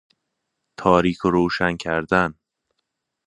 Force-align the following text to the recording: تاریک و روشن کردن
تاریک 0.77 1.25
و 1.25 1.29
روشن 1.31 1.77
کردن 1.77 2.33